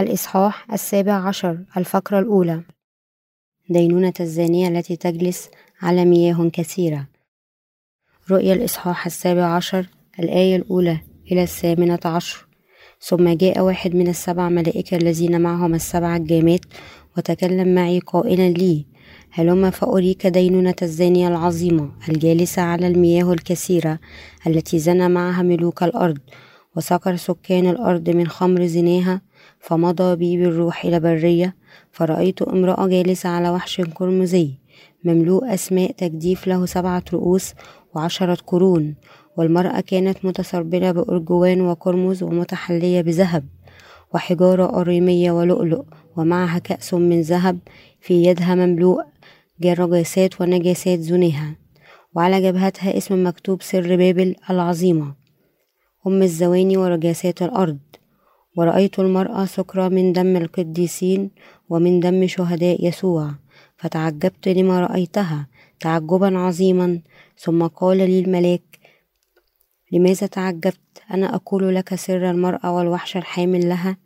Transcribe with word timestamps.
الإصحاح 0.00 0.72
السابع 0.72 1.12
عشر 1.12 1.58
الفقرة 1.76 2.18
الأولى. 2.18 2.62
دينونة 3.70 4.12
الزانية 4.20 4.68
التي 4.68 4.96
تجلس 4.96 5.50
على 5.82 6.04
مياه 6.04 6.50
كثيرة. 6.52 7.06
رؤيا 8.30 8.54
الإصحاح 8.54 9.06
السابع 9.06 9.44
عشر 9.44 9.86
الآية 10.18 10.56
الأولى 10.56 11.00
إلى 11.32 11.42
الثامنة 11.42 12.00
عشر. 12.04 12.46
ثم 13.00 13.28
جاء 13.28 13.60
واحد 13.60 13.94
من 13.94 14.08
السبع 14.08 14.48
ملائكة 14.48 14.96
الذين 14.96 15.40
معهم 15.40 15.74
السبع 15.74 16.16
الجامات 16.16 16.60
وتكلم 17.16 17.74
معي 17.74 17.98
قائلا 17.98 18.48
لي 18.48 18.86
هلم 19.30 19.70
فأريك 19.70 20.26
دينونة 20.26 20.74
الزانية 20.82 21.28
العظيمة 21.28 21.90
الجالسة 22.08 22.62
على 22.62 22.86
المياه 22.86 23.32
الكثيرة 23.32 23.98
التي 24.46 24.78
زنى 24.78 25.08
معها 25.08 25.42
ملوك 25.42 25.82
الأرض 25.82 26.18
وسكر 26.76 27.16
سكان 27.16 27.68
الأرض 27.70 28.10
من 28.10 28.28
خمر 28.28 28.66
زناها 28.66 29.22
فمضى 29.60 30.16
بي 30.16 30.36
بالروح 30.36 30.84
إلى 30.84 31.00
برية 31.00 31.56
فرأيت 31.90 32.42
امرأة 32.42 32.86
جالسة 32.86 33.28
على 33.28 33.50
وحش 33.50 33.80
قرمزي 33.80 34.50
مملوء 35.04 35.54
أسماء 35.54 35.92
تجديف 35.92 36.46
له 36.46 36.66
سبعة 36.66 37.04
رؤوس 37.12 37.54
وعشرة 37.94 38.38
قرون 38.46 38.94
والمرأة 39.36 39.80
كانت 39.80 40.24
متسربلة 40.24 40.92
بأرجوان 40.92 41.60
وقرمز 41.60 42.22
ومتحلية 42.22 43.00
بذهب 43.00 43.44
وحجارة 44.14 44.80
أريمية 44.80 45.32
ولؤلؤ 45.32 45.84
ومعها 46.16 46.58
كأس 46.58 46.94
من 46.94 47.20
ذهب 47.20 47.58
في 48.00 48.22
يدها 48.22 48.54
مملوء 48.54 49.02
جرجاسات 49.60 50.40
ونجاسات 50.40 50.98
زناها 50.98 51.56
وعلى 52.14 52.42
جبهتها 52.42 52.96
اسم 52.96 53.26
مكتوب 53.26 53.62
سر 53.62 53.96
بابل 53.96 54.36
العظيمة 54.50 55.14
أم 56.06 56.22
الزواني 56.22 56.76
ورجاسات 56.76 57.42
الأرض. 57.42 57.78
ورأيت 58.60 58.98
المرأة 58.98 59.44
سكرى 59.44 59.88
من 59.88 60.12
دم 60.12 60.36
القديسين 60.36 61.30
ومن 61.70 62.00
دم 62.00 62.26
شهداء 62.26 62.86
يسوع 62.86 63.30
فتعجبت 63.76 64.48
لما 64.48 64.80
رأيتها 64.80 65.46
تعجبا 65.80 66.38
عظيما. 66.38 67.00
ثم 67.38 67.66
قال 67.66 67.96
لي 67.96 68.20
الملاك 68.20 68.62
لماذا 69.92 70.26
تعجبت؟ 70.26 70.80
أنا 71.14 71.34
أقول 71.34 71.74
لك 71.74 71.94
سر 71.94 72.30
المرأة 72.30 72.76
والوحش 72.76 73.16
الحامل 73.16 73.68
لها 73.68 73.96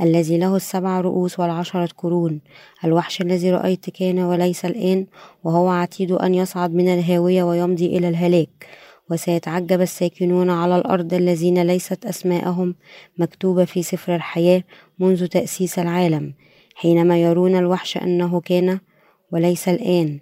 الذي 0.00 0.38
له 0.38 0.56
السبع 0.56 1.00
رؤوس 1.00 1.40
والعشرة 1.40 1.88
قرون. 1.98 2.40
الوحش 2.84 3.20
الذي 3.20 3.50
رأيت 3.50 3.90
كان 3.90 4.18
وليس 4.18 4.64
الآن 4.64 5.06
وهو 5.44 5.68
عتيد 5.68 6.12
أن 6.12 6.34
يصعد 6.34 6.74
من 6.74 6.88
الهاوية 6.88 7.42
ويمضي 7.42 7.86
إلى 7.86 8.08
الهلاك. 8.08 8.66
وسيتعجب 9.10 9.80
الساكنون 9.80 10.50
على 10.50 10.76
الأرض 10.76 11.14
الذين 11.14 11.62
ليست 11.62 12.06
أسماءهم 12.06 12.74
مكتوبة 13.18 13.64
في 13.64 13.82
سفر 13.82 14.14
الحياة 14.14 14.62
منذ 14.98 15.26
تأسيس 15.26 15.78
العالم 15.78 16.34
حينما 16.74 17.22
يرون 17.22 17.56
الوحش 17.56 17.96
أنه 17.96 18.40
كان 18.40 18.78
وليس 19.32 19.68
الآن 19.68 20.20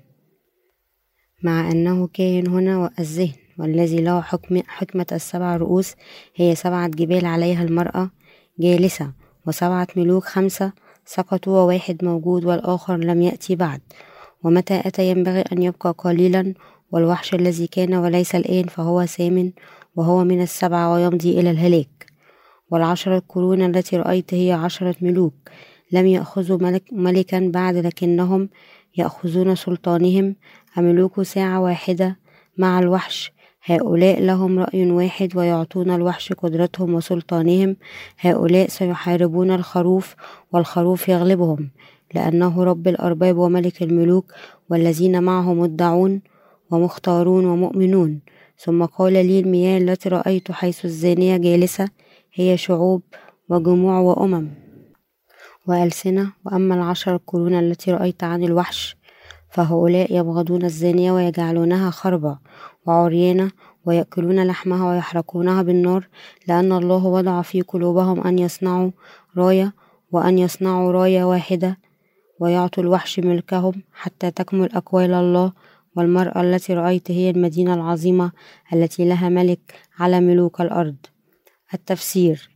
مع 1.42 1.70
أنه 1.70 2.06
كائن 2.06 2.48
هنا 2.48 2.78
والذهن 2.78 3.32
والذي 3.58 4.00
له 4.00 4.20
حكم 4.20 4.62
حكمة 4.66 5.06
السبع 5.12 5.56
رؤوس 5.56 5.94
هي 6.36 6.54
سبعة 6.54 6.88
جبال 6.88 7.26
عليها 7.26 7.62
المرأة 7.62 8.10
جالسة 8.58 9.12
وسبعة 9.46 9.88
ملوك 9.96 10.24
خمسة 10.24 10.72
سقطوا 11.04 11.58
وواحد 11.58 12.04
موجود 12.04 12.44
والآخر 12.44 12.96
لم 12.96 13.22
يأتي 13.22 13.56
بعد 13.56 13.80
ومتى 14.44 14.80
أتى 14.84 15.10
ينبغي 15.10 15.40
أن 15.40 15.62
يبقى 15.62 15.94
قليلا 15.98 16.54
والوحش 16.92 17.34
الذي 17.34 17.66
كان 17.66 17.94
وليس 17.94 18.34
الآن 18.34 18.64
فهو 18.64 19.06
ثامن 19.06 19.52
وهو 19.96 20.24
من 20.24 20.42
السبعة 20.42 20.92
ويمضي 20.92 21.40
إلى 21.40 21.50
الهلاك. 21.50 22.06
والعشرة 22.70 23.22
قرون 23.28 23.62
التي 23.62 23.96
رأيت 23.96 24.34
هي 24.34 24.52
عشرة 24.52 24.94
ملوك 25.00 25.34
لم 25.92 26.06
يأخذوا 26.06 26.58
ملك 26.58 26.82
ملكا 26.92 27.50
بعد 27.54 27.76
لكنهم 27.76 28.48
يأخذون 28.96 29.54
سلطانهم. 29.54 30.36
أملوك 30.78 31.22
ساعة 31.22 31.60
واحدة 31.60 32.18
مع 32.58 32.78
الوحش. 32.78 33.32
هؤلاء 33.64 34.22
لهم 34.22 34.58
رأي 34.58 34.90
واحد 34.90 35.36
ويعطون 35.36 35.90
الوحش 35.90 36.32
قدرتهم 36.32 36.94
وسلطانهم. 36.94 37.76
هؤلاء 38.20 38.68
سيحاربون 38.68 39.50
الخروف 39.50 40.14
والخروف 40.52 41.08
يغلبهم 41.08 41.70
لأنه 42.14 42.64
رب 42.64 42.88
الأرباب 42.88 43.36
وملك 43.36 43.82
الملوك 43.82 44.32
والذين 44.70 45.22
معه 45.22 45.54
مدعون. 45.54 46.20
ومختارون 46.70 47.44
ومؤمنون. 47.44 48.20
ثم 48.58 48.84
قال 48.84 49.12
لي 49.12 49.40
المياه 49.40 49.78
التي 49.78 50.08
رأيت 50.08 50.52
حيث 50.52 50.84
الزانية 50.84 51.36
جالسة 51.36 51.88
هي 52.34 52.56
شعوب 52.56 53.02
وجموع 53.48 53.98
وأمم 53.98 54.48
وألسنة. 55.66 56.32
وأما 56.46 56.74
العشر 56.74 57.14
القرون 57.14 57.54
التي 57.54 57.92
رأيت 57.92 58.24
عن 58.24 58.44
الوحش 58.44 58.96
فهؤلاء 59.50 60.16
يبغضون 60.16 60.64
الزانية 60.64 61.12
ويجعلونها 61.12 61.90
خربة 61.90 62.38
وعريانة 62.86 63.50
ويأكلون 63.84 64.46
لحمها 64.46 64.90
ويحرقونها 64.90 65.62
بالنار 65.62 66.08
لأن 66.48 66.72
الله 66.72 67.06
وضع 67.06 67.42
في 67.42 67.62
قلوبهم 67.62 68.20
أن 68.20 68.38
يصنعوا 68.38 68.90
راية 69.36 69.74
وأن 70.12 70.38
يصنعوا 70.38 70.92
راية 70.92 71.24
واحدة 71.24 71.78
ويعطوا 72.40 72.82
الوحش 72.82 73.20
ملكهم 73.20 73.72
حتى 73.92 74.30
تكمل 74.30 74.72
أقوال 74.72 75.12
الله 75.12 75.52
والمرأة 75.96 76.40
التي 76.40 76.74
رأيت 76.74 77.10
هي 77.10 77.30
المدينة 77.30 77.74
العظيمة 77.74 78.32
التي 78.72 79.04
لها 79.04 79.28
ملك 79.28 79.74
على 79.98 80.20
ملوك 80.20 80.60
الأرض. 80.60 80.96
التفسير 81.74 82.50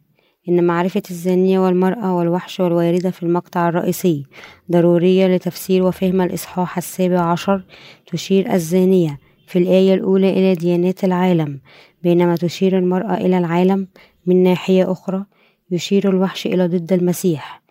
إن 0.49 0.65
معرفة 0.65 1.03
الزانية 1.11 1.59
والمرأة 1.59 2.17
والوحش 2.17 2.61
والواردة 2.61 3.11
في 3.11 3.23
المقطع 3.23 3.69
الرئيسي 3.69 4.27
ضرورية 4.73 5.27
لتفسير 5.27 5.83
وفهم 5.83 6.21
الإصحاح 6.21 6.77
السابع 6.77 7.21
عشر 7.21 7.65
تشير 8.07 8.53
الزانية 8.53 9.19
في 9.47 9.59
الآية 9.59 9.95
الأولى 9.95 10.31
إلى 10.31 10.55
ديانات 10.55 11.05
العالم 11.05 11.61
بينما 12.03 12.37
تشير 12.37 12.79
المرأة 12.79 13.15
إلى 13.15 13.39
العالم 13.39 13.89
من 14.27 14.43
ناحية 14.43 14.93
أخرى 14.93 15.25
يشير 15.71 16.09
الوحش 16.09 16.47
إلى 16.47 16.67
ضد 16.67 16.93
المسيح. 16.93 17.63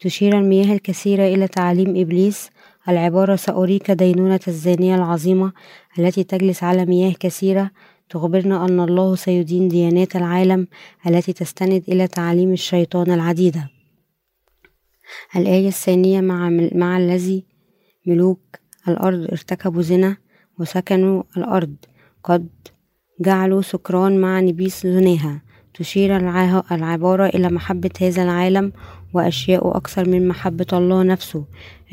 تشير 0.00 0.38
المياه 0.38 0.74
الكثيرة 0.74 1.22
إلى 1.22 1.48
تعاليم 1.48 2.00
إبليس 2.00 2.50
العبارة 2.88 3.36
سأريك 3.36 3.90
دينونة 3.90 4.40
الزانية 4.48 4.94
العظيمة 4.94 5.52
التي 5.98 6.24
تجلس 6.24 6.62
على 6.62 6.84
مياه 6.86 7.12
كثيرة 7.12 7.70
تخبرنا 8.10 8.64
أن 8.64 8.80
الله 8.80 9.14
سيدين 9.14 9.68
ديانات 9.68 10.16
العالم 10.16 10.66
التي 11.06 11.32
تستند 11.32 11.84
إلى 11.88 12.06
تعاليم 12.06 12.52
الشيطان 12.52 13.10
العديدة. 13.10 13.68
الآية 15.36 15.68
الثانية 15.68 16.20
مع, 16.20 16.50
مع 16.74 16.98
الذي 16.98 17.44
ملوك 18.06 18.40
الأرض 18.88 19.22
ارتكبوا 19.30 19.82
زنا 19.82 20.16
وسكنوا 20.58 21.22
الأرض. 21.36 21.74
قد 22.24 22.48
جعلوا 23.20 23.62
سكران 23.62 24.20
مع 24.20 24.40
نبيس 24.40 24.86
زناها. 24.86 25.42
تشير 25.74 26.16
العبارة 26.72 27.26
إلى 27.26 27.48
محبة 27.48 27.90
هذا 28.00 28.22
العالم 28.22 28.72
وأشياء 29.14 29.76
أكثر 29.76 30.08
من 30.08 30.28
محبة 30.28 30.66
الله 30.72 31.02
نفسه. 31.02 31.44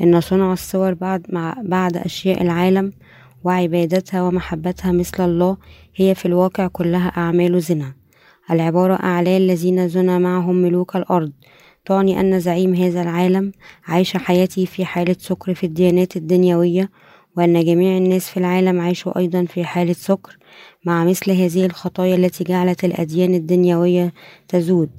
إن 0.02 0.20
صنع 0.20 0.52
الصور 0.52 0.94
بعد, 0.94 1.26
مع 1.28 1.56
بعد 1.62 1.96
أشياء 1.96 2.42
العالم 2.42 2.92
وعبادتها 3.44 4.22
ومحبتها 4.22 4.92
مثل 4.92 5.24
الله 5.24 5.56
هي 5.96 6.14
في 6.14 6.26
الواقع 6.26 6.66
كلها 6.66 7.08
أعمال 7.08 7.60
زنا. 7.60 7.94
العبارة 8.50 8.94
أعلى 8.94 9.36
الذين 9.36 9.88
زنا 9.88 10.18
معهم 10.18 10.54
ملوك 10.54 10.96
الأرض. 10.96 11.32
تعني 11.84 12.20
أن 12.20 12.40
زعيم 12.40 12.74
هذا 12.74 13.02
العالم 13.02 13.52
عايش 13.86 14.16
حياته 14.16 14.64
في 14.64 14.84
حالة 14.84 15.16
سكر 15.18 15.54
في 15.54 15.66
الديانات 15.66 16.16
الدنيوية 16.16 16.90
وأن 17.36 17.64
جميع 17.64 17.96
الناس 17.96 18.28
في 18.28 18.36
العالم 18.36 18.80
عاشوا 18.80 19.18
أيضا 19.18 19.44
في 19.44 19.64
حالة 19.64 19.92
سكر 19.92 20.38
مع 20.84 21.04
مثل 21.04 21.30
هذه 21.30 21.66
الخطايا 21.66 22.14
التي 22.16 22.44
جعلت 22.44 22.84
الأديان 22.84 23.34
الدنيوية 23.34 24.12
تزود. 24.48 24.90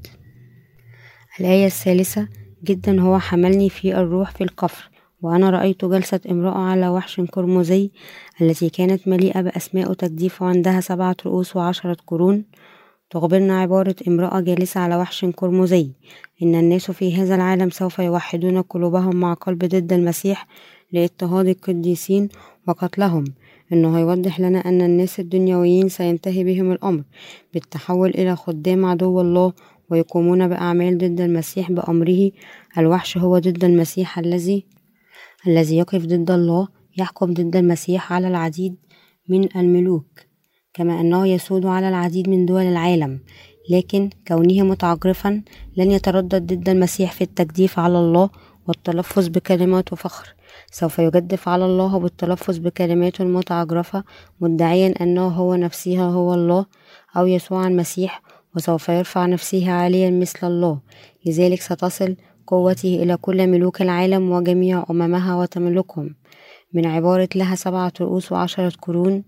الآية 1.40 1.66
الثالثة 1.66 2.28
جدا 2.64 3.02
هو 3.02 3.20
حملني 3.20 3.70
في 3.70 3.98
الروح 3.98 4.32
في 4.32 4.44
القفر 4.44 4.90
وأنا 5.22 5.50
رأيت 5.50 5.86
جلسة 5.86 6.20
امرأة 6.32 6.58
على 6.58 6.90
وحش 6.90 7.20
قرمزي 7.22 7.92
التي 8.42 8.70
كانت 8.70 9.08
مليئة 9.08 9.42
بأسماء 9.42 9.94
تجديف 9.94 10.42
وعندها 10.42 10.82
سبعة 10.82 11.16
رؤوس 11.26 11.56
وعشرة 11.56 11.98
قرون. 12.08 12.46
تخبرنا 13.10 13.62
عبارة 13.62 13.96
امرأة 14.08 14.40
جالسة 14.40 14.80
على 14.80 14.96
وحش 14.96 15.26
قرمزي 15.26 15.92
إن 16.44 16.56
الناس 16.56 16.92
في 16.92 17.16
هذا 17.16 17.36
العالم 17.36 17.70
سوف 17.70 18.00
يوحدون 18.00 18.62
قلوبهم 18.62 19.16
مع 19.16 19.34
قلب 19.34 19.66
ضد 19.66 19.94
المسيح 19.94 20.48
لاضطهاد 20.92 21.48
القديسين 21.48 22.30
وقتلهم. 22.68 23.26
إنه 23.74 23.98
هيوضح 23.98 24.40
لنا 24.40 24.60
أن 24.60 24.82
الناس 24.82 25.20
الدنيويين 25.20 25.90
سينتهي 25.90 26.44
بهم 26.44 26.72
الأمر 26.72 27.04
بالتحول 27.54 28.10
إلى 28.10 28.36
خدام 28.36 28.86
عدو 28.86 29.22
الله 29.22 29.54
ويقومون 29.92 30.48
بأعمال 30.48 30.98
ضد 30.98 31.22
المسيح 31.22 31.72
بأمره. 31.72 32.32
الوحش 32.78 33.18
هو 33.18 33.40
ضد 33.40 33.64
المسيح 33.64 34.20
الذي 34.20 34.66
الذي 35.48 35.78
يقف 35.78 36.06
ضد 36.06 36.32
الله 36.32 36.68
يحكم 36.98 37.34
ضد 37.34 37.56
المسيح 37.56 38.14
على 38.14 38.28
العديد 38.28 38.76
من 39.30 39.58
الملوك 39.58 40.20
كما 40.74 41.02
أنه 41.02 41.28
يسود 41.28 41.66
على 41.66 41.90
العديد 41.90 42.30
من 42.30 42.46
دول 42.46 42.62
العالم. 42.62 43.20
لكن 43.70 44.10
كونه 44.28 44.64
متعجرفا 44.64 45.42
لن 45.78 45.92
يتردد 45.92 46.54
ضد 46.54 46.70
المسيح 46.70 47.12
في 47.12 47.22
التجديف 47.22 47.80
على 47.80 48.00
الله 48.00 48.30
والتلفظ 48.68 49.28
بكلمات 49.28 49.96
فخر. 49.96 50.36
سوف 50.72 51.00
يجدف 51.00 51.48
على 51.48 51.66
الله 51.66 52.00
بالتلفظ 52.00 52.58
بكلمات 52.58 53.22
متعجرفة 53.22 54.04
مدعيا 54.42 54.94
أنه 55.02 55.28
هو 55.28 55.56
نفسه 55.56 56.02
هو 56.02 56.34
الله 56.34 56.66
أو 57.18 57.28
يسوع 57.28 57.68
المسيح 57.68 58.22
وسوف 58.56 58.90
يرفع 58.90 59.26
نفسه 59.26 59.72
عاليا 59.72 60.10
مثل 60.10 60.48
الله. 60.48 60.80
لذلك 61.26 61.62
ستصل 61.62 62.16
قوته 62.48 63.04
إلى 63.04 63.18
كل 63.18 63.48
ملوك 63.48 63.82
العالم 63.82 64.32
وجميع 64.32 64.86
أممها 64.90 65.36
وتملكهم. 65.36 66.16
من 66.74 66.86
عبارة 66.86 67.30
لها 67.36 67.56
سبعة 67.56 67.94
رؤوس 68.02 68.32
وعشرة 68.32 68.72
قرون 68.82 69.24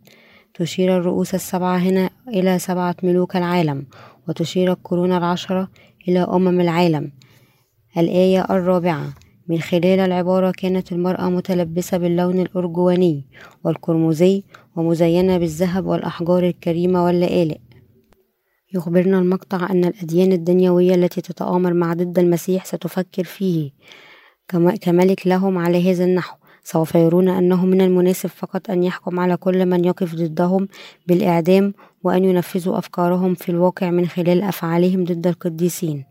تشير 0.53 0.97
الرؤوس 0.97 1.35
السبعة 1.35 1.77
هنا 1.77 2.09
إلى 2.27 2.59
سبعة 2.59 2.95
ملوك 3.03 3.35
العالم 3.35 3.85
وتشير 4.27 4.71
القرون 4.71 5.11
العشرة 5.11 5.69
إلى 6.07 6.19
أمم 6.19 6.61
العالم. 6.61 7.11
الآية 7.97 8.45
الرابعة 8.49 9.13
من 9.47 9.59
خلال 9.59 9.99
العبارة 9.99 10.51
كانت 10.51 10.91
المرأة 10.91 11.29
متلبسة 11.29 11.97
باللون 11.97 12.39
الأرجواني 12.39 13.25
والقرمزي 13.63 14.43
ومزينة 14.75 15.37
بالذهب 15.37 15.85
والأحجار 15.85 16.43
الكريمة 16.43 17.05
واللآلئ. 17.05 17.57
يخبرنا 18.73 19.19
المقطع 19.19 19.69
أن 19.69 19.85
الأديان 19.85 20.31
الدنيوية 20.31 20.95
التي 20.95 21.21
تتآمر 21.21 21.73
مع 21.73 21.93
ضد 21.93 22.19
المسيح 22.19 22.65
ستفكر 22.65 23.23
فيه. 23.23 23.71
كملك 24.81 25.27
لهم 25.27 25.57
على 25.57 25.91
هذا 25.91 26.03
النحو. 26.05 26.35
سوف 26.63 26.95
يرون 26.95 27.29
أنه 27.29 27.65
من 27.65 27.81
المناسب 27.81 28.29
فقط 28.29 28.69
أن 28.69 28.83
يحكم 28.83 29.19
على 29.19 29.37
كل 29.37 29.65
من 29.65 29.85
يقف 29.85 30.15
ضدهم 30.15 30.67
بالإعدام 31.07 31.73
وأن 32.03 32.23
ينفذوا 32.25 32.77
أفكارهم 32.77 33.33
في 33.35 33.49
الواقع 33.49 33.89
من 33.89 34.07
خلال 34.07 34.41
أفعالهم 34.43 35.03
ضد 35.03 35.27
القديسين. 35.27 36.05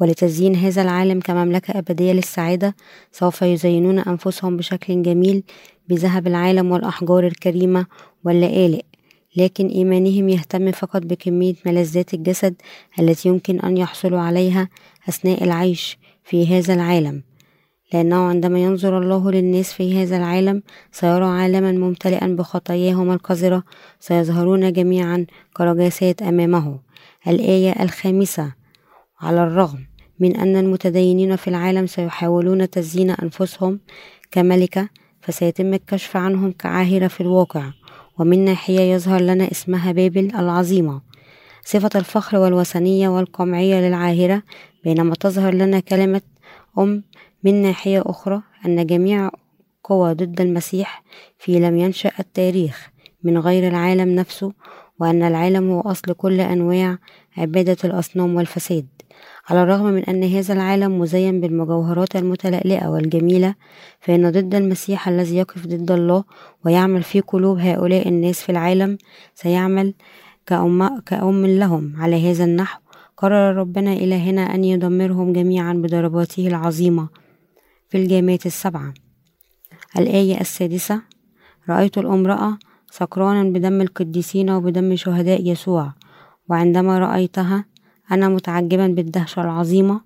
ولتزيين 0.00 0.56
هذا 0.56 0.82
العالم 0.82 1.20
كمملكة 1.20 1.78
أبدية 1.78 2.12
للسعادة 2.12 2.74
سوف 3.12 3.42
يزينون 3.42 3.98
أنفسهم 3.98 4.56
بشكل 4.56 5.02
جميل 5.02 5.42
بذهب 5.88 6.26
العالم 6.26 6.70
والأحجار 6.70 7.26
الكريمة 7.26 7.86
واللآلئ. 8.24 8.87
لكن 9.36 9.66
إيمانهم 9.66 10.28
يهتم 10.28 10.72
فقط 10.72 11.02
بكمية 11.02 11.54
ملذات 11.66 12.14
الجسد 12.14 12.54
التي 13.00 13.28
يمكن 13.28 13.60
أن 13.60 13.76
يحصلوا 13.76 14.20
عليها 14.20 14.68
أثناء 15.08 15.44
العيش 15.44 15.98
في 16.24 16.46
هذا 16.46 16.74
العالم. 16.74 17.22
لأنه 17.92 18.16
عندما 18.16 18.58
ينظر 18.58 18.98
الله 18.98 19.30
للناس 19.30 19.72
في 19.72 20.02
هذا 20.02 20.16
العالم 20.16 20.62
سيرى 20.92 21.24
عالما 21.24 21.72
ممتلئا 21.72 22.26
بخطاياهم 22.26 23.10
القذرة 23.10 23.62
سيظهرون 24.00 24.72
جميعا 24.72 25.26
كرجاسات 25.56 26.22
أمامه. 26.22 26.80
الآية 27.28 27.82
الخامسة 27.82 28.52
على 29.20 29.42
الرغم 29.42 29.86
من 30.20 30.36
أن 30.36 30.56
المتدينين 30.56 31.36
في 31.36 31.48
العالم 31.48 31.86
سيحاولون 31.86 32.70
تزيين 32.70 33.10
أنفسهم 33.10 33.80
كملكة 34.30 34.88
فسيتم 35.20 35.74
الكشف 35.74 36.16
عنهم 36.16 36.52
كعاهرة 36.52 37.08
في 37.08 37.20
الواقع. 37.20 37.70
ومن 38.18 38.44
ناحية 38.44 38.80
يظهر 38.80 39.20
لنا 39.20 39.50
اسمها 39.50 39.92
بابل 39.92 40.34
العظيمة. 40.34 41.00
صفة 41.64 41.90
الفخر 41.94 42.38
والوثنية 42.38 43.08
والقمعية 43.08 43.80
للعاهرة 43.80 44.42
بينما 44.84 45.14
تظهر 45.14 45.54
لنا 45.54 45.80
كلمة 45.80 46.20
أم 46.78 47.04
من 47.44 47.62
ناحية 47.62 48.02
أخرى 48.06 48.42
أن 48.66 48.86
جميع 48.86 49.30
قوى 49.84 50.14
ضد 50.14 50.40
المسيح 50.40 51.02
في 51.38 51.58
لم 51.60 51.76
ينشأ 51.76 52.12
التاريخ 52.20 52.90
من 53.22 53.38
غير 53.38 53.68
العالم 53.68 54.14
نفسه 54.14 54.52
وأن 55.00 55.22
العالم 55.22 55.70
هو 55.70 55.80
أصل 55.80 56.12
كل 56.12 56.40
أنواع 56.40 56.98
عبادة 57.36 57.76
الأصنام 57.84 58.34
والفساد. 58.34 58.86
على 59.50 59.62
الرغم 59.62 59.84
من 59.84 60.04
أن 60.04 60.24
هذا 60.24 60.54
العالم 60.54 60.98
مزين 61.00 61.40
بالمجوهرات 61.40 62.16
المتلألئة 62.16 62.86
والجميلة 62.86 63.54
فإن 64.00 64.30
ضد 64.30 64.54
المسيح 64.54 65.08
الذي 65.08 65.36
يقف 65.36 65.66
ضد 65.66 65.90
الله 65.90 66.24
ويعمل 66.64 67.02
في 67.02 67.20
قلوب 67.20 67.58
هؤلاء 67.58 68.08
الناس 68.08 68.42
في 68.42 68.52
العالم 68.52 68.98
سيعمل 69.34 69.94
كأم, 70.46 71.00
كأم 71.00 71.46
لهم. 71.46 71.92
على 71.96 72.30
هذا 72.30 72.44
النحو 72.44 72.80
قرر 73.16 73.56
ربنا 73.56 73.92
إلهنا 73.92 74.54
أن 74.54 74.64
يدمرهم 74.64 75.32
جميعا 75.32 75.72
بضرباته 75.72 76.46
العظيمة 76.46 77.08
في 77.88 77.98
الجامات 77.98 78.46
السبعة. 78.46 78.94
الآية 79.98 80.40
السادسة 80.40 81.02
رأيت 81.68 81.98
الأمرأة 81.98 82.58
سكرانا 82.90 83.42
بدم 83.50 83.80
القديسين 83.80 84.50
وبدم 84.50 84.96
شهداء 84.96 85.50
يسوع 85.50 85.92
وعندما 86.48 86.98
رأيتها 86.98 87.64
أنا 88.12 88.28
متعجبا 88.28 88.86
بالدهشة 88.86 89.42
العظيمة. 89.42 90.00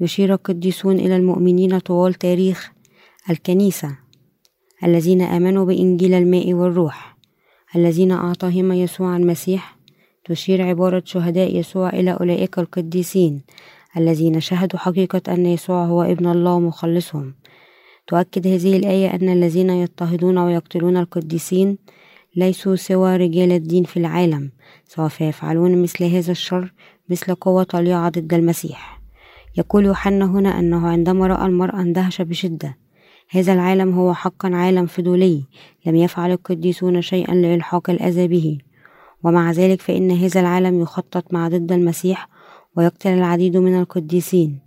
يشير 0.00 0.32
القديسون 0.32 0.98
إلى 0.98 1.16
المؤمنين 1.16 1.78
طوال 1.78 2.14
تاريخ 2.14 2.72
الكنيسة 3.30 3.98
الذين 4.84 5.22
آمنوا 5.22 5.64
بإنجيل 5.64 6.14
الماء 6.14 6.54
والروح 6.54 7.16
الذين 7.76 8.12
أعطاهم 8.12 8.72
يسوع 8.72 9.16
المسيح. 9.16 9.76
تشير 10.24 10.62
عبارة 10.62 11.02
شهداء 11.06 11.56
يسوع 11.56 11.88
إلى 11.88 12.10
أولئك 12.10 12.58
القديسين 12.58 13.42
الذين 13.96 14.40
شهدوا 14.40 14.78
حقيقة 14.78 15.22
أن 15.28 15.46
يسوع 15.46 15.84
هو 15.84 16.02
ابن 16.02 16.26
الله 16.26 16.60
مخلصهم 16.60 17.34
تؤكد 18.06 18.46
هذه 18.46 18.76
الآية 18.76 19.14
أن 19.14 19.28
الذين 19.28 19.70
يضطهدون 19.70 20.38
ويقتلون 20.38 20.96
القديسين 20.96 21.78
ليسوا 22.36 22.76
سوى 22.76 23.16
رجال 23.16 23.52
الدين 23.52 23.84
في 23.84 23.96
العالم 23.96 24.50
سوف 24.86 25.20
يفعلون 25.20 25.82
مثل 25.82 26.04
هذا 26.04 26.32
الشر 26.32 26.72
مثل 27.10 27.34
قوة 27.34 27.62
طليعة 27.62 28.08
ضد 28.08 28.34
المسيح. 28.34 29.00
يقول 29.56 29.84
يوحنا 29.84 30.24
هنا 30.24 30.58
أنه 30.58 30.88
عندما 30.88 31.26
رأى 31.26 31.46
المرأة 31.46 31.80
اندهش 31.80 32.22
بشدة 32.22 32.76
هذا 33.30 33.52
العالم 33.52 33.94
هو 33.94 34.14
حقا 34.14 34.54
عالم 34.54 34.86
فضولي 34.86 35.44
لم 35.86 35.96
يفعل 35.96 36.30
القديسون 36.30 37.02
شيئا 37.02 37.34
لإلحاق 37.34 37.90
الأذى 37.90 38.28
به. 38.28 38.58
ومع 39.24 39.52
ذلك 39.52 39.80
فإن 39.80 40.10
هذا 40.10 40.40
العالم 40.40 40.80
يخطط 40.80 41.34
مع 41.34 41.48
ضد 41.48 41.72
المسيح 41.72 42.28
ويقتل 42.76 43.10
العديد 43.10 43.56
من 43.56 43.80
القديسين. 43.80 44.58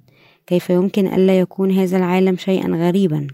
كيف 0.48 0.70
يمكن 0.70 1.08
ألا 1.08 1.40
يكون 1.40 1.72
هذا 1.72 1.98
العالم 1.98 2.38
شيئا 2.38 2.68
غريبا؟ 2.68 3.28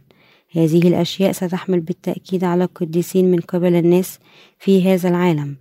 هذه 0.56 0.88
الأشياء 0.88 1.32
ستحمل 1.32 1.80
بالتأكيد 1.80 2.44
على 2.44 2.64
القديسين 2.64 3.32
من 3.32 3.40
قبل 3.40 3.76
الناس 3.76 4.20
في 4.60 4.94
هذا 4.94 5.10
العالم. 5.10 5.56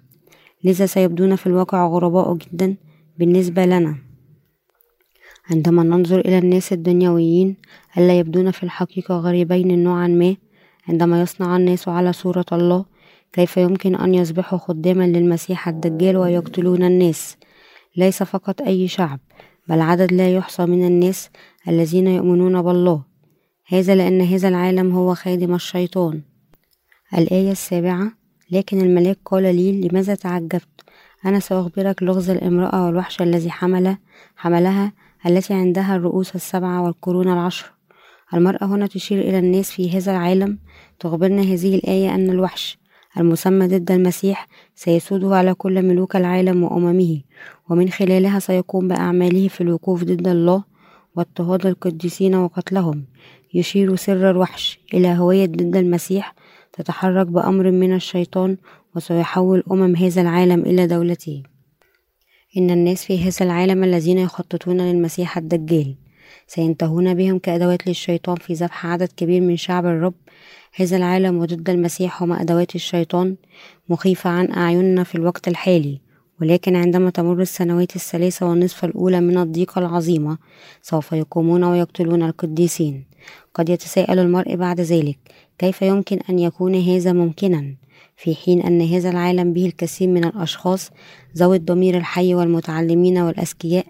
لذا 0.64 0.87
سيبدون 0.87 1.37
في 1.37 1.46
الواقع 1.46 1.87
غرباء 1.87 2.34
جدا 2.34 2.76
بالنسبة 3.19 3.64
لنا. 3.64 3.97
عندما 5.50 5.83
ننظر 5.83 6.21
إلى 6.21 6.38
الناس 6.38 6.73
الدنيويين 6.73 7.57
ألا 7.99 8.19
يبدون 8.19 8.50
في 8.50 8.62
الحقيقة 8.62 9.14
غريبين 9.14 9.85
نوعا 9.85 10.07
ما 10.09 10.37
عندما 10.88 11.23
يصنع 11.23 11.57
الناس 11.57 11.88
على 11.88 12.12
صورة 12.12 12.45
الله 12.52 12.85
كيف 13.33 13.57
يمكن 13.57 13.95
أن 13.95 14.14
يصبحوا 14.14 14.59
خداما 14.59 15.07
للمسيح 15.07 15.69
الدجال 15.69 16.16
ويقتلون 16.16 16.83
الناس؟ 16.83 17.37
ليس 17.97 18.23
فقط 18.23 18.62
أي 18.62 18.88
شعب 18.88 19.21
بل 19.69 19.81
عدد 19.81 20.12
لا 20.12 20.35
يحصى 20.35 20.66
من 20.66 20.87
الناس 20.87 21.31
الذين 21.69 22.07
يؤمنون 22.07 22.62
بالله. 22.62 23.04
هذا 23.66 23.95
لأن 23.95 24.21
هذا 24.21 24.49
العالم 24.49 24.92
هو 24.92 25.14
خادم 25.14 25.54
الشيطان. 25.54 26.23
الآية 27.19 27.50
السابعة 27.50 28.12
لكن 28.50 28.81
الملاك 28.81 29.19
قال 29.25 29.42
لي 29.42 29.88
لماذا 29.88 30.14
تعجبت؟ 30.14 30.81
أنا 31.26 31.40
سأخبرك 31.40 32.02
لغز 32.02 32.30
الامرأة 32.30 32.86
والوحش 32.86 33.22
الذي 33.22 33.50
حمل 33.50 33.96
حملها 34.36 34.92
التي 35.26 35.54
عندها 35.54 35.96
الرؤوس 35.96 36.34
السبعة 36.34 36.82
والقرون 36.82 37.28
العشر. 37.28 37.72
المرأة 38.34 38.64
هنا 38.64 38.86
تشير 38.86 39.20
إلى 39.20 39.38
الناس 39.38 39.70
في 39.70 39.98
هذا 39.98 40.12
العالم. 40.12 40.58
تخبرنا 41.00 41.42
هذه 41.42 41.74
الآية 41.74 42.14
أن 42.14 42.30
الوحش 42.30 42.78
المسمى 43.18 43.66
ضد 43.66 43.90
المسيح 43.90 44.46
سيسود 44.74 45.24
على 45.24 45.54
كل 45.54 45.82
ملوك 45.82 46.16
العالم 46.16 46.62
وأممه 46.62 47.20
ومن 47.70 47.88
خلالها 47.88 48.38
سيقوم 48.38 48.88
بأعماله 48.88 49.48
في 49.48 49.60
الوقوف 49.60 50.04
ضد 50.04 50.28
الله 50.28 50.64
واضطهاد 51.16 51.66
القديسين 51.66 52.34
وقتلهم. 52.34 53.04
يشير 53.54 53.96
سر 53.96 54.30
الوحش 54.30 54.80
إلى 54.94 55.08
هوية 55.08 55.46
ضد 55.46 55.76
المسيح 55.76 56.34
تتحرك 56.72 57.26
بأمر 57.26 57.70
من 57.70 57.94
الشيطان 57.94 58.56
وسيحول 58.96 59.62
أمم 59.70 59.96
هذا 59.96 60.22
العالم 60.22 60.61
إلى 60.61 60.87
دولته. 60.87 61.42
إن 62.56 62.70
الناس 62.70 63.04
في 63.04 63.18
هذا 63.25 63.46
العالم 63.46 63.84
الذين 63.84 64.18
يخططون 64.18 64.80
للمسيح 64.80 65.38
الدجال 65.38 65.94
سينتهون 66.46 67.14
بهم 67.14 67.38
كأدوات 67.38 67.87
للشيطان 67.87 68.37
في 68.37 68.54
ذبح 68.54 68.87
عدد 68.87 69.08
كبير 69.16 69.40
من 69.40 69.56
شعب 69.56 69.87
الرب. 69.87 70.14
هذا 70.75 70.96
العالم 70.96 71.38
وضد 71.38 71.70
المسيح 71.70 72.22
هما 72.22 72.42
أدوات 72.42 72.75
الشيطان 72.75 73.37
مخيفة 73.88 74.30
عن 74.30 74.52
أعيننا 74.52 75.04
في 75.04 75.14
الوقت 75.14 75.49
الحالي. 75.49 76.00
ولكن 76.40 76.76
عندما 76.76 77.10
تمر 77.10 77.40
السنوات 77.40 77.96
الثلاثة 77.96 78.48
والنصف 78.50 78.84
الأولى 78.84 79.20
من 79.20 79.38
الضيقة 79.38 79.78
العظيمة 79.78 80.38
سوف 80.82 81.12
يقومون 81.12 81.64
ويقتلون 81.64 82.22
القديسين. 82.22 83.04
قد 83.54 83.68
يتساءل 83.68 84.18
المرء 84.18 84.56
بعد 84.56 84.80
ذلك 84.80 85.18
كيف 85.58 85.82
يمكن 85.82 86.18
أن 86.30 86.38
يكون 86.38 86.74
هذا 86.74 87.12
ممكنا؟ 87.12 87.76
في 88.16 88.34
حين 88.34 88.62
أن 88.62 88.80
هذا 88.80 89.10
العالم 89.10 89.52
به 89.52 89.66
الكثير 89.66 90.08
من 90.08 90.24
الأشخاص 90.24 90.90
ذوي 91.36 91.56
الضمير 91.56 91.96
الحي 91.96 92.34
والمتعلمين 92.34 93.18
والأذكياء 93.18 93.86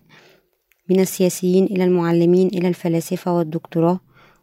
من 0.91 1.01
السياسيين 1.01 1.65
إلى 1.65 1.85
المعلمين 1.85 2.49
إلى 2.49 2.69
الفلاسفة 2.69 3.37
والدكتوراه 3.37 4.01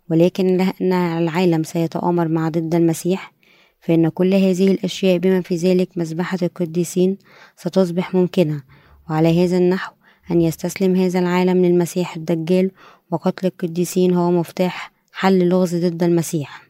ولكن 0.09 0.61
أن 0.61 0.93
العالم 0.93 1.63
سيتآمر 1.63 2.27
مع 2.27 2.49
ضد 2.49 2.75
المسيح 2.75 3.33
فإن 3.79 4.09
كل 4.09 4.33
هذه 4.33 4.71
الأشياء 4.71 5.17
بما 5.17 5.41
في 5.41 5.55
ذلك 5.55 5.97
مذبحة 5.97 6.37
القديسين 6.41 7.17
ستصبح 7.55 8.15
ممكنة 8.15 8.63
وعلى 9.09 9.45
هذا 9.45 9.57
النحو 9.57 9.93
أن 10.31 10.41
يستسلم 10.41 10.95
هذا 10.95 11.19
العالم 11.19 11.65
للمسيح 11.65 12.15
الدجال 12.15 12.71
وقتل 13.11 13.47
القديسين 13.47 14.13
هو 14.13 14.31
مفتاح 14.31 14.91
حل 15.11 15.49
لغز 15.49 15.75
ضد 15.75 16.03
المسيح. 16.03 16.63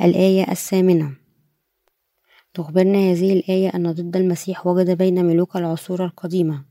الآية 0.00 0.50
الثامنة. 0.50 1.12
تخبرنا 2.54 2.98
هذه 2.98 3.32
الآية 3.32 3.68
أن 3.68 3.92
ضد 3.92 4.16
المسيح 4.16 4.66
وجد 4.66 4.90
بين 4.90 5.24
ملوك 5.24 5.56
العصور 5.56 6.04
القديمة 6.04 6.64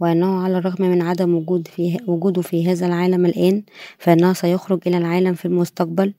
وأنه 0.00 0.42
على 0.42 0.58
الرغم 0.58 0.84
من 0.84 1.02
عدم 1.02 1.34
وجود 1.34 1.68
في 1.68 1.98
وجوده 2.06 2.42
في 2.42 2.68
هذا 2.68 2.86
العالم 2.86 3.26
الآن 3.26 3.62
فإنه 3.98 4.32
سيخرج 4.32 4.80
إلى 4.86 4.98
العالم 4.98 5.34
في 5.34 5.44
المستقبل 5.44 6.14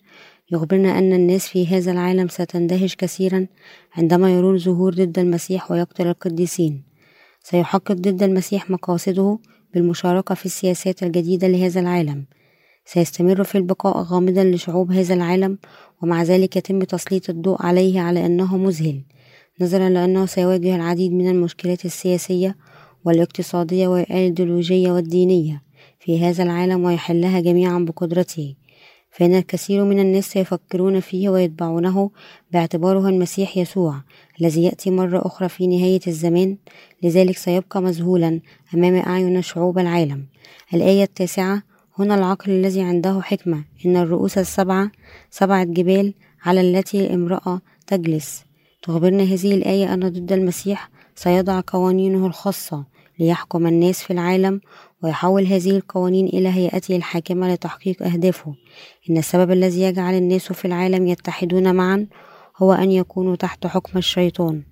يخبرنا 0.51 0.99
أن 0.99 1.13
الناس 1.13 1.47
في 1.47 1.67
هذا 1.67 1.91
العالم 1.91 2.27
ستندهش 2.27 2.95
كثيرا 2.95 3.47
عندما 3.93 4.31
يرون 4.31 4.57
ظهور 4.57 4.93
ضد 4.93 5.19
المسيح 5.19 5.71
ويقتل 5.71 6.07
القديسين. 6.07 6.83
سيحقق 7.43 7.91
ضد 7.91 8.23
المسيح 8.23 8.69
مقاصده 8.69 9.39
بالمشاركة 9.73 10.35
في 10.35 10.45
السياسات 10.45 11.03
الجديدة 11.03 11.47
لهذا 11.47 11.79
العالم. 11.81 12.25
سيستمر 12.85 13.43
في 13.43 13.57
البقاء 13.57 13.97
غامضا 13.97 14.43
لشعوب 14.43 14.91
هذا 14.91 15.13
العالم 15.13 15.57
ومع 16.01 16.23
ذلك 16.23 16.55
يتم 16.55 16.79
تسليط 16.79 17.29
الضوء 17.29 17.61
عليه 17.61 18.01
على 18.01 18.25
أنه 18.25 18.57
مذهل 18.57 19.01
نظرا 19.61 19.89
لأنه 19.89 20.25
سيواجه 20.25 20.75
العديد 20.75 21.11
من 21.11 21.29
المشكلات 21.29 21.85
السياسية 21.85 22.55
والاقتصادية 23.05 23.87
والأيديولوجية 23.87 24.91
والدينية 24.91 25.61
في 25.99 26.25
هذا 26.25 26.43
العالم 26.43 26.83
ويحلها 26.83 27.39
جميعا 27.39 27.79
بقدرته. 27.79 28.55
فإن 29.11 29.35
الكثير 29.35 29.83
من 29.83 29.99
الناس 29.99 30.31
سيفكرون 30.31 30.99
فيه 30.99 31.29
ويتبعونه 31.29 32.11
باعتباره 32.51 33.09
المسيح 33.09 33.57
يسوع 33.57 34.01
الذي 34.41 34.63
يأتي 34.63 34.91
مرة 34.91 35.21
أخرى 35.25 35.49
في 35.49 35.67
نهاية 35.67 35.99
الزمان 36.07 36.57
لذلك 37.03 37.37
سيبقى 37.37 37.81
مذهولا 37.81 38.39
أمام 38.73 38.95
أعين 38.95 39.41
شعوب 39.41 39.79
العالم. 39.79 40.25
الآية 40.73 41.03
التاسعة 41.03 41.63
هنا 41.99 42.15
العقل 42.15 42.51
الذي 42.51 42.81
عنده 42.81 43.21
حكمة 43.21 43.63
إن 43.85 43.97
الرؤوس 43.97 44.37
السبعة 44.37 44.91
سبعة 45.29 45.63
جبال 45.63 46.13
على 46.45 46.61
التي 46.61 47.13
امرأة 47.13 47.61
تجلس. 47.87 48.43
تخبرنا 48.81 49.23
هذه 49.23 49.55
الآية 49.55 49.93
أن 49.93 50.09
ضد 50.09 50.31
المسيح 50.31 50.89
سيضع 51.15 51.61
قوانينه 51.67 52.27
الخاصة 52.27 52.85
ليحكم 53.21 53.67
الناس 53.67 54.03
في 54.03 54.13
العالم 54.13 54.61
ويحول 55.03 55.45
هذه 55.45 55.69
القوانين 55.69 56.27
إلى 56.27 56.49
هيئته 56.49 56.95
الحاكمة 56.95 57.53
لتحقيق 57.53 58.03
أهدافه. 58.03 58.55
إن 59.09 59.17
السبب 59.17 59.51
الذي 59.51 59.81
يجعل 59.81 60.13
الناس 60.13 60.53
في 60.53 60.65
العالم 60.65 61.07
يتحدون 61.07 61.75
معا 61.75 62.07
هو 62.57 62.73
أن 62.73 62.91
يكونوا 62.91 63.35
تحت 63.35 63.67
حكم 63.67 63.97
الشيطان. 63.97 64.63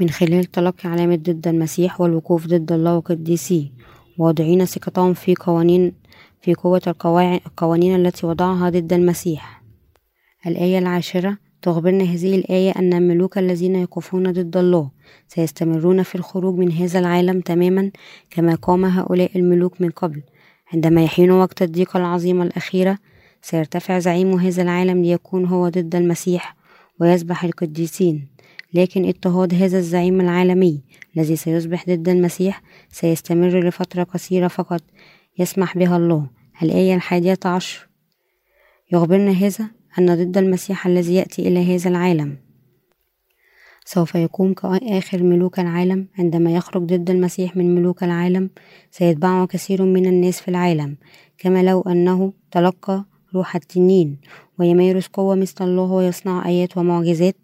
من 0.00 0.10
خلال 0.10 0.44
تلقي 0.44 0.88
علامة 0.88 1.16
ضد 1.16 1.48
المسيح 1.48 2.00
والوقوف 2.00 2.46
ضد 2.46 2.72
الله 2.72 2.96
وقديسيه 2.96 3.72
واضعين 4.18 4.64
ثقتهم 4.64 5.14
في 5.14 5.34
قوانين 5.34 5.92
في 6.42 6.54
قوة 6.54 6.82
القوانين 7.46 8.06
التي 8.06 8.26
وضعها 8.26 8.70
ضد 8.70 8.92
المسيح. 8.92 9.62
الآية 10.46 10.78
العاشرة 10.78 11.38
تخبرنا 11.62 12.04
هذه 12.04 12.34
الآية 12.36 12.70
أن 12.70 12.92
الملوك 12.92 13.38
الذين 13.38 13.74
يقفون 13.76 14.32
ضد 14.32 14.56
الله 14.56 14.90
سيستمرون 15.28 16.02
في 16.02 16.14
الخروج 16.14 16.58
من 16.58 16.72
هذا 16.72 16.98
العالم 16.98 17.40
تماما 17.40 17.90
كما 18.30 18.54
قام 18.54 18.84
هؤلاء 18.84 19.38
الملوك 19.38 19.80
من 19.80 19.90
قبل. 19.90 20.22
عندما 20.72 21.04
يحين 21.04 21.30
وقت 21.30 21.62
الضيقة 21.62 21.98
العظيمة 21.98 22.44
الأخيرة 22.44 22.98
سيرتفع 23.42 23.98
زعيم 23.98 24.32
هذا 24.32 24.62
العالم 24.62 25.02
ليكون 25.02 25.44
هو 25.44 25.68
ضد 25.68 25.94
المسيح 25.94 26.56
ويسبح 27.00 27.44
القديسين. 27.44 28.28
لكن 28.74 29.08
اضطهاد 29.08 29.54
هذا 29.54 29.78
الزعيم 29.78 30.20
العالمي 30.20 30.82
الذي 31.16 31.36
سيصبح 31.36 31.86
ضد 31.86 32.08
المسيح 32.08 32.62
سيستمر 32.88 33.68
لفترة 33.68 34.02
قصيرة 34.02 34.48
فقط 34.48 34.82
يسمح 35.38 35.78
بها 35.78 35.96
الله. 35.96 36.26
الآية 36.62 36.94
الحادية 36.94 37.38
عشر. 37.44 37.88
يخبرنا 38.92 39.30
هذا 39.30 39.79
أن 39.98 40.14
ضد 40.14 40.38
المسيح 40.38 40.86
الذي 40.86 41.14
يأتي 41.14 41.48
إلى 41.48 41.74
هذا 41.74 41.90
العالم. 41.90 42.36
سوف 43.84 44.14
يقوم 44.14 44.54
كآخر 44.54 45.22
ملوك 45.22 45.60
العالم. 45.60 46.08
عندما 46.18 46.54
يخرج 46.54 46.82
ضد 46.82 47.10
المسيح 47.10 47.56
من 47.56 47.74
ملوك 47.74 48.02
العالم 48.02 48.50
سيتبعه 48.90 49.46
كثير 49.46 49.82
من 49.82 50.06
الناس 50.06 50.40
في 50.40 50.48
العالم. 50.48 50.96
كما 51.38 51.62
لو 51.62 51.80
أنه 51.80 52.32
تلقى 52.50 53.04
روح 53.34 53.54
التنين 53.56 54.18
ويمارس 54.58 55.06
قوة 55.06 55.34
مثل 55.34 55.64
الله 55.64 55.92
ويصنع 55.92 56.46
آيات 56.46 56.76
ومعجزات 56.76 57.36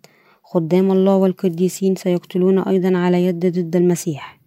خدام 0.43 0.93
الله 0.93 1.17
والقديسين 1.17 1.95
سيقتلون 1.95 2.59
أيضا 2.59 2.99
على 2.99 3.25
يد 3.25 3.47
ضد 3.47 3.77
المسيح. 3.77 4.41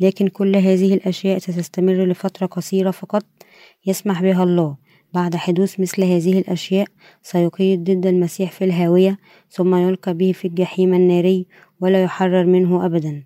لكن 0.00 0.28
كل 0.28 0.56
هذه 0.56 0.94
الأشياء 0.94 1.38
ستستمر 1.38 2.04
لفترة 2.04 2.46
قصيرة 2.46 2.90
فقط 2.90 3.24
يسمح 3.86 4.22
بها 4.22 4.42
الله. 4.44 4.76
بعد 5.14 5.36
حدوث 5.36 5.80
مثل 5.80 6.04
هذه 6.04 6.38
الأشياء 6.38 6.86
سيقيد 7.22 7.84
ضد 7.90 8.06
المسيح 8.06 8.52
في 8.52 8.64
الهاوية 8.64 9.18
ثم 9.50 9.74
يلقى 9.74 10.14
به 10.14 10.32
في 10.32 10.48
الجحيم 10.48 10.94
الناري 10.94 11.46
ولا 11.80 12.02
يحرر 12.02 12.46
منه 12.46 12.86
أبدا. 12.86 13.22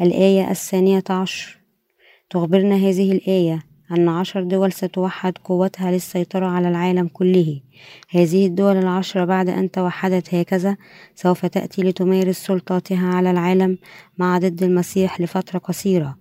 الآية 0.00 0.50
الثانية 0.50 1.04
عشر. 1.10 1.58
تخبرنا 2.30 2.76
هذه 2.76 3.12
الآية 3.12 3.62
أن 3.90 4.08
عشر 4.08 4.42
دول 4.42 4.72
ستوحد 4.72 5.38
قوتها 5.44 5.90
للسيطرة 5.90 6.46
على 6.46 6.68
العالم 6.68 7.08
كله. 7.08 7.60
هذه 8.10 8.46
الدول 8.46 8.76
العشرة 8.76 9.24
بعد 9.24 9.48
أن 9.48 9.70
توحدت 9.70 10.34
هكذا 10.34 10.76
سوف 11.14 11.46
تأتي 11.46 11.82
لتمارس 11.82 12.36
سلطاتها 12.36 13.06
على 13.06 13.30
العالم 13.30 13.78
مع 14.18 14.38
ضد 14.38 14.62
المسيح 14.62 15.20
لفترة 15.20 15.58
قصيرة. 15.58 16.16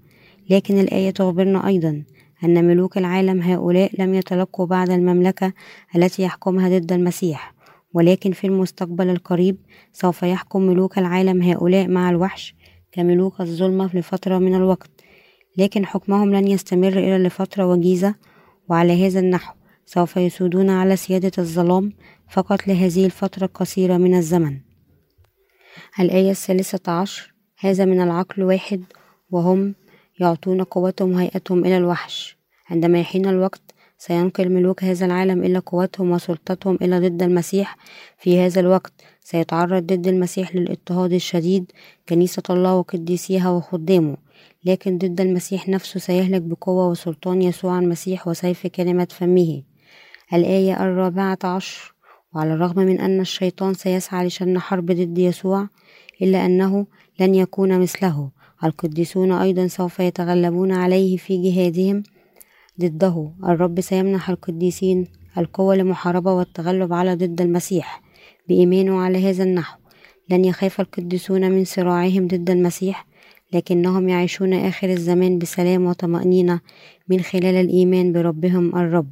لكن 0.50 0.80
الآية 0.80 1.12
تخبرنا 1.12 1.68
أيضا 1.68 2.04
أن 2.44 2.66
ملوك 2.68 2.98
العالم 2.98 3.42
هؤلاء 3.42 3.92
لم 4.02 4.14
يتلقوا 4.14 4.66
بعد 4.66 4.90
المملكة 4.90 5.54
التي 5.96 6.24
يحكمها 6.24 6.70
ضد 6.80 6.92
المسيح 6.94 7.54
ولكن 7.94 8.32
في 8.32 8.48
المستقبل 8.48 9.10
القريب 9.10 9.58
سوف 9.94 10.24
يحكم 10.24 10.62
ملوك 10.62 10.98
العالم 10.98 11.42
هؤلاء 11.42 11.88
مع 11.88 12.10
الوحش 12.10 12.56
كملوك 12.92 13.42
الظلمة 13.42 13.90
لفترة 13.94 14.38
من 14.38 14.56
الوقت. 14.56 14.90
لكن 15.58 15.86
حكمهم 15.86 16.36
لن 16.36 16.48
يستمر 16.48 16.88
إلا 16.88 17.28
لفترة 17.28 17.66
وجيزة 17.66 18.16
وعلى 18.70 19.08
هذا 19.08 19.20
النحو 19.20 19.54
سوف 19.86 20.18
يسودون 20.18 20.70
على 20.70 20.96
سيادة 20.96 21.32
الظلام 21.38 21.94
فقط 22.30 22.68
لهذه 22.68 23.06
الفترة 23.06 23.46
القصيرة 23.46 23.98
من 23.98 24.18
الزمن. 24.18 24.60
الآية 26.00 26.32
الثالثة 26.32 26.92
عشر 26.92 27.34
هذا 27.60 27.86
من 27.86 28.02
العقل 28.02 28.44
واحد 28.44 28.84
وهم 29.32 29.76
يعطون 30.22 30.64
قوتهم 30.64 31.14
هيئتهم 31.14 31.66
إلى 31.66 31.78
الوحش. 31.78 32.38
عندما 32.70 33.00
يحين 33.00 33.26
الوقت 33.26 33.62
سينقل 33.98 34.50
ملوك 34.50 34.84
هذا 34.84 35.06
العالم 35.06 35.44
إلى 35.44 35.58
قوتهم 35.58 36.12
وسلطتهم 36.12 36.78
إلى 36.82 37.10
ضد 37.10 37.24
المسيح. 37.24 37.78
في 38.18 38.40
هذا 38.40 38.60
الوقت 38.60 38.94
سيتعرض 39.24 39.84
ضد 39.84 40.08
المسيح 40.08 40.56
للاضطهاد 40.56 41.14
الشديد 41.14 41.72
كنيسة 42.10 42.44
الله 42.50 42.76
وقديسيها 42.76 43.50
وخدامه. 43.50 44.18
لكن 44.66 44.98
ضد 44.98 45.22
المسيح 45.22 45.70
نفسه 45.70 46.00
سيهلك 46.00 46.42
بقوة 46.42 46.88
وسلطان 46.88 47.42
يسوع 47.42 47.80
المسيح 47.80 48.28
وسيف 48.28 48.68
كلمة 48.68 49.08
فمه. 49.12 49.64
الآية 50.34 50.84
الرابعة 50.84 51.40
عشر 51.44 51.94
وعلى 52.34 52.54
الرغم 52.54 52.80
من 52.80 53.00
أن 53.00 53.20
الشيطان 53.22 53.74
سيسعى 53.74 54.28
لشن 54.28 54.60
حرب 54.60 54.92
ضد 54.92 55.18
يسوع 55.18 55.68
إلا 56.22 56.46
أنه 56.46 56.86
لن 57.20 57.36
يكون 57.36 57.80
مثله. 57.80 58.41
القديسون 58.64 59.32
أيضا 59.32 59.68
سوف 59.68 60.00
يتغلبون 60.00 60.72
عليه 60.72 61.18
في 61.18 61.52
جهادهم 61.52 62.04
ضده. 62.82 63.32
الرب 63.44 63.82
سيمنح 63.82 64.30
القديسين 64.30 65.08
القوة 65.38 65.76
لمحاربة 65.76 66.34
والتغلب 66.34 66.94
على 66.94 67.16
ضد 67.16 67.42
المسيح 67.42 68.02
بإيمانه 68.48 69.00
على 69.00 69.30
هذا 69.30 69.44
النحو. 69.44 69.80
لن 70.30 70.46
يخاف 70.46 70.82
القديسون 70.82 71.52
من 71.52 71.66
صراعهم 71.66 72.28
ضد 72.28 72.50
المسيح 72.50 73.08
لكنهم 73.54 74.10
يعيشون 74.10 74.54
آخر 74.54 74.90
الزمان 74.90 75.38
بسلام 75.38 75.86
وطمأنينة 75.86 76.60
من 77.08 77.22
خلال 77.22 77.56
الإيمان 77.56 78.14
بربهم 78.14 78.76
الرب. 78.76 79.12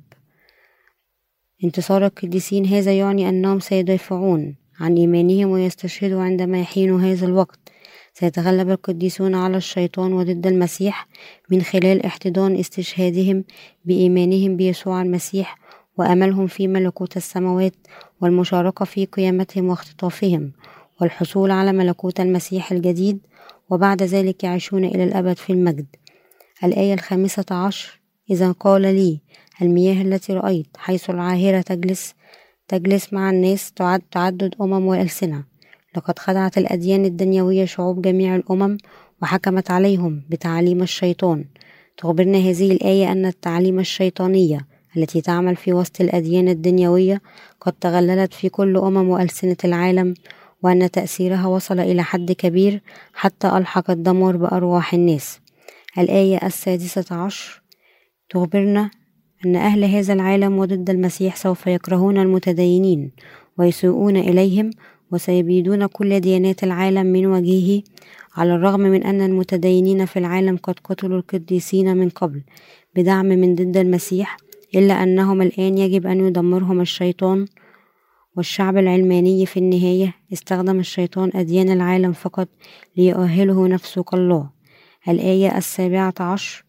انتصار 1.63 2.05
القديسين 2.05 2.65
هذا 2.65 2.93
يعني 2.93 3.29
أنهم 3.29 3.59
سيدافعون 3.59 4.55
عن 4.79 4.95
إيمانهم 4.95 5.49
ويستشهدوا 5.49 6.21
عندما 6.21 6.61
يحين 6.61 6.99
هذا 6.99 7.25
الوقت. 7.25 7.59
سيتغلب 8.19 8.69
القديسون 8.69 9.35
على 9.35 9.57
الشيطان 9.57 10.13
وضد 10.13 10.47
المسيح 10.47 11.07
من 11.51 11.61
خلال 11.61 12.05
احتضان 12.05 12.55
استشهادهم 12.55 13.43
بإيمانهم 13.85 14.57
بيسوع 14.57 15.01
المسيح 15.01 15.57
وأملهم 15.97 16.47
في 16.47 16.67
ملكوت 16.67 17.17
السماوات 17.17 17.75
والمشاركة 18.21 18.85
في 18.85 19.05
قيامتهم 19.05 19.69
واختطافهم 19.69 20.51
والحصول 21.01 21.51
على 21.51 21.73
ملكوت 21.73 22.19
المسيح 22.19 22.71
الجديد 22.71 23.19
وبعد 23.69 24.03
ذلك 24.03 24.43
يعيشون 24.43 24.85
إلى 24.85 25.03
الأبد 25.03 25.37
في 25.37 25.53
المجد. 25.53 25.85
الآية 26.63 26.93
الخامسة 26.93 27.45
عشر 27.51 27.99
إذا 28.31 28.51
قال 28.51 28.81
لي 28.81 29.19
المياه 29.61 30.01
التي 30.01 30.33
رأيت 30.33 30.77
حيث 30.77 31.09
العاهرة 31.09 31.61
تجلس 31.61 32.13
تجلس 32.67 33.13
مع 33.13 33.29
الناس 33.29 33.71
تعد 33.71 34.01
تعدد 34.11 34.55
أمم 34.61 34.85
وألسنة. 34.85 35.43
لقد 35.97 36.19
خدعت 36.19 36.57
الأديان 36.57 37.05
الدنيوية 37.05 37.65
شعوب 37.65 38.01
جميع 38.01 38.35
الأمم 38.35 38.77
وحكمت 39.21 39.71
عليهم 39.71 40.23
بتعاليم 40.29 40.81
الشيطان. 40.81 41.45
تخبرنا 41.97 42.37
هذه 42.37 42.71
الآية 42.71 43.11
أن 43.11 43.25
التعاليم 43.25 43.79
الشيطانية 43.79 44.67
التي 44.97 45.21
تعمل 45.21 45.55
في 45.55 45.73
وسط 45.73 46.01
الأديان 46.01 46.49
الدنيوية 46.49 47.21
قد 47.61 47.73
تغللت 47.73 48.33
في 48.33 48.49
كل 48.49 48.77
أمم 48.77 49.09
وألسنة 49.09 49.57
العالم 49.63 50.13
وأن 50.63 50.91
تأثيرها 50.91 51.47
وصل 51.47 51.79
إلى 51.79 52.03
حد 52.03 52.31
كبير 52.31 52.81
حتى 53.13 53.47
ألحق 53.47 53.91
الدمار 53.91 54.37
بأرواح 54.37 54.93
الناس. 54.93 55.39
الآية 55.97 56.39
السادسة 56.43 57.15
عشر. 57.15 57.61
تخبرنا 58.29 58.91
أن 59.45 59.55
أهل 59.55 59.83
هذا 59.83 60.13
العالم 60.13 60.59
وضد 60.59 60.89
المسيح 60.89 61.35
سوف 61.35 61.67
يكرهون 61.67 62.17
المتدينين 62.17 63.11
ويسيئون 63.57 64.17
إليهم 64.17 64.69
وسيبيدون 65.11 65.85
كل 65.85 66.19
ديانات 66.19 66.63
العالم 66.63 67.05
من 67.05 67.25
وجهه 67.25 67.83
على 68.35 68.55
الرغم 68.55 68.79
من 68.79 69.03
أن 69.03 69.21
المتدينين 69.21 70.05
في 70.05 70.19
العالم 70.19 70.57
قد 70.57 70.79
قتلوا 70.83 71.17
القديسين 71.17 71.97
من 71.97 72.09
قبل 72.09 72.41
بدعم 72.95 73.25
من 73.25 73.55
ضد 73.55 73.77
المسيح 73.77 74.37
إلا 74.75 75.03
أنهم 75.03 75.41
الآن 75.41 75.77
يجب 75.77 76.07
أن 76.07 76.27
يدمرهم 76.27 76.81
الشيطان 76.81 77.45
والشعب 78.37 78.77
العلماني 78.77 79.45
في 79.45 79.57
النهاية. 79.57 80.15
استخدم 80.33 80.79
الشيطان 80.79 81.31
أديان 81.35 81.69
العالم 81.71 82.11
فقط 82.11 82.47
ليؤهله 82.97 83.67
نفسه 83.67 84.03
كالله 84.03 84.49
الآية 85.09 85.57
السابعة 85.57 86.13
عشر 86.19 86.65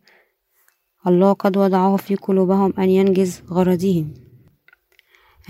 الله 1.07 1.33
قد 1.33 1.57
وضعه 1.57 1.97
في 1.97 2.15
قلوبهم 2.15 2.73
أن 2.79 2.91
ينجز 2.91 3.43
غرضهم. 3.51 4.30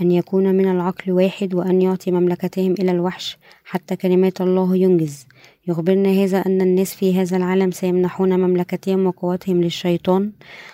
أن 0.01 0.11
يكون 0.11 0.55
من 0.55 0.71
العقل 0.71 1.11
واحد 1.11 1.53
وأن 1.53 1.81
يعطي 1.81 2.11
مملكتهم 2.11 2.71
إلى 2.71 2.91
الوحش 2.91 3.37
حتى 3.63 3.95
كلمات 3.95 4.41
الله 4.41 4.75
ينجز. 4.75 5.27
يخبرنا 5.67 6.09
هذا 6.09 6.37
أن 6.37 6.61
الناس 6.61 6.95
في 6.95 7.21
هذا 7.21 7.37
العالم 7.37 7.71
سيمنحون 7.71 8.39
مملكتهم 8.39 9.05
وقوتهم 9.05 9.61
للشيطان. 9.61 10.31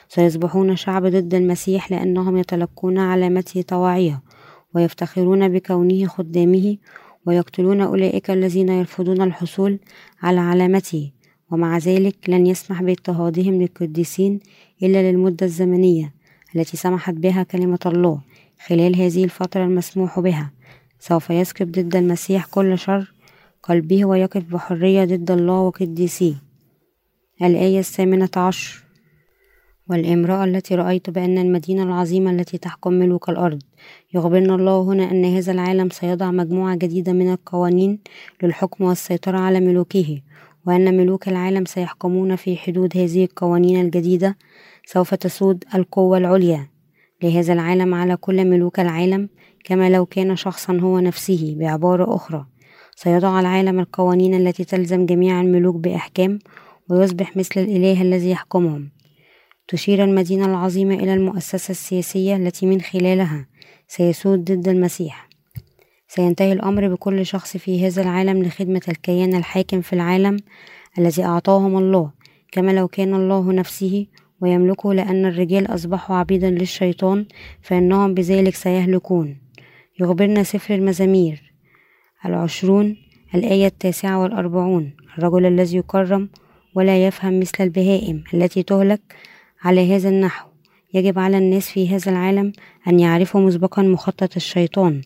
سيصبحون 0.09 0.75
شعب 0.75 1.05
ضد 1.05 1.33
المسيح 1.33 1.91
لأنهم 1.91 2.37
يتلقون 2.37 2.97
علامته 2.97 3.61
طواعية 3.61 4.21
ويفتخرون 4.75 5.49
بكونه 5.49 6.07
خدامه 6.07 6.77
ويقتلون 7.25 7.81
أولئك 7.81 8.31
الذين 8.31 8.69
يرفضون 8.69 9.21
الحصول 9.21 9.79
على 10.21 10.39
علامته. 10.39 11.11
ومع 11.51 11.77
ذلك 11.77 12.15
لن 12.27 12.47
يسمح 12.47 12.83
باضطهادهم 12.83 13.61
للقديسين 13.61 14.39
إلا 14.83 15.11
للمدة 15.11 15.45
الزمنية 15.45 16.13
التي 16.55 16.77
سمحت 16.77 17.13
بها 17.13 17.43
كلمة 17.43 17.79
الله. 17.85 18.21
خلال 18.67 18.95
هذه 18.95 19.23
الفترة 19.23 19.63
المسموح 19.63 20.19
بها. 20.19 20.51
سوف 20.99 21.29
يسكب 21.29 21.71
ضد 21.71 21.95
المسيح 21.95 22.45
كل 22.45 22.77
شر 22.77 23.13
قلبه 23.63 24.05
ويقف 24.05 24.43
بحرية 24.43 25.05
ضد 25.05 25.31
الله 25.31 25.59
وقديسيه. 25.59 26.33
الآية 27.41 27.79
الثامنة 27.79 28.29
عشر. 28.37 28.83
والامرأة 29.89 30.43
التي 30.43 30.75
رأيت 30.75 31.09
بأن 31.09 31.37
المدينة 31.37 31.83
العظيمة 31.83 32.31
التي 32.31 32.57
تحكم 32.57 32.93
ملوك 32.93 33.29
الأرض. 33.29 33.61
يخبرنا 34.13 34.55
الله 34.55 34.81
هنا 34.81 35.11
أن 35.11 35.25
هذا 35.25 35.51
العالم 35.51 35.89
سيضع 35.89 36.31
مجموعة 36.31 36.75
جديدة 36.75 37.13
من 37.13 37.31
القوانين 37.31 37.99
للحكم 38.43 38.83
والسيطرة 38.83 39.37
على 39.37 39.59
ملوكه 39.59 40.21
وأن 40.65 40.97
ملوك 40.97 41.27
العالم 41.27 41.65
سيحكمون 41.65 42.35
في 42.35 42.57
حدود 42.57 42.97
هذه 42.97 43.23
القوانين 43.23 43.81
الجديدة. 43.85 44.37
سوف 44.85 45.15
تسود 45.15 45.63
القوة 45.75 46.17
العليا. 46.17 46.76
لهذا 47.23 47.53
العالم 47.53 47.93
على 47.93 48.17
كل 48.17 48.45
ملوك 48.45 48.79
العالم 48.79 49.29
كما 49.63 49.89
لو 49.89 50.05
كان 50.05 50.35
شخصا 50.35 50.77
هو 50.77 50.99
نفسه 50.99 51.55
بعبارة 51.59 52.15
أخرى. 52.15 52.45
سيضع 52.95 53.39
العالم 53.39 53.79
القوانين 53.79 54.33
التي 54.33 54.63
تلزم 54.63 55.05
جميع 55.05 55.41
الملوك 55.41 55.75
بإحكام 55.75 56.39
ويصبح 56.89 57.37
مثل 57.37 57.59
الإله 57.61 58.01
الذي 58.01 58.29
يحكمهم. 58.29 58.89
تشير 59.67 60.03
المدينة 60.03 60.45
العظيمة 60.45 60.95
إلى 60.95 61.13
المؤسسة 61.13 61.71
السياسية 61.71 62.35
التي 62.35 62.65
من 62.65 62.81
خلالها 62.81 63.47
سيسود 63.87 64.51
ضد 64.51 64.67
المسيح. 64.67 65.29
سينتهي 66.07 66.53
الأمر 66.53 66.87
بكل 66.87 67.25
شخص 67.25 67.57
في 67.57 67.87
هذا 67.87 68.01
العالم 68.01 68.43
لخدمة 68.43 68.81
الكيان 68.87 69.35
الحاكم 69.35 69.81
في 69.81 69.93
العالم 69.93 70.37
الذي 70.99 71.23
أعطاهم 71.23 71.77
الله 71.77 72.11
كما 72.51 72.71
لو 72.71 72.87
كان 72.87 73.13
الله 73.13 73.53
نفسه 73.53 74.07
ويملكه 74.41 74.93
لأن 74.93 75.25
الرجال 75.25 75.73
أصبحوا 75.73 76.15
عبيدا 76.15 76.49
للشيطان 76.49 77.25
فإنهم 77.61 78.13
بذلك 78.13 78.55
سيهلكون. 78.55 79.37
يخبرنا 79.99 80.43
سفر 80.43 80.75
المزامير. 80.75 81.53
العشرون 82.25 82.97
الآية 83.35 83.67
التاسعة 83.67 84.21
والأربعون. 84.21 84.93
الرجل 85.17 85.45
الذي 85.45 85.77
يكرم 85.77 86.29
ولا 86.75 87.07
يفهم 87.07 87.39
مثل 87.39 87.63
البهائم 87.63 88.23
التي 88.33 88.63
تهلك 88.63 89.01
على 89.63 89.95
هذا 89.95 90.09
النحو. 90.09 90.47
يجب 90.93 91.19
على 91.19 91.37
الناس 91.37 91.69
في 91.69 91.89
هذا 91.89 92.11
العالم 92.11 92.51
أن 92.87 92.99
يعرفوا 92.99 93.41
مسبقا 93.41 93.81
مخطط 93.83 94.35
الشيطان 94.35 95.01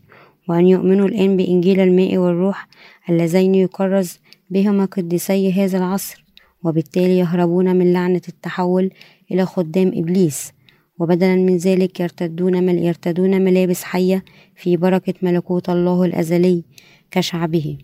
وأن 0.49 0.67
يؤمنوا 0.67 1.07
الآن 1.07 1.37
بإنجيل 1.37 1.79
الماء 1.79 2.17
والروح 2.17 2.67
اللذين 3.09 3.55
يكرز 3.55 4.19
بهما 4.49 4.85
قديسي 4.85 5.51
هذا 5.53 5.77
العصر 5.77 6.25
وبالتالي 6.63 7.17
يهربون 7.17 7.75
من 7.75 7.93
لعنة 7.93 8.21
التحول 8.27 8.91
إلى 9.31 9.45
خدام 9.45 9.91
إبليس. 9.95 10.51
وبدلا 10.99 11.35
من 11.35 11.57
ذلك 11.57 11.99
يرتدون 11.99 12.63
مل 12.63 12.77
يرتدون 12.77 13.41
ملابس 13.41 13.83
حية 13.83 14.23
في 14.55 14.77
بركة 14.77 15.13
ملكوت 15.21 15.69
الله 15.69 16.03
الأزلي 16.03 16.63
كشعبه. 17.11 17.77